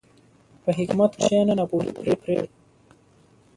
[0.63, 2.45] په حکمت کښېنه، ناپوهي پرېږده.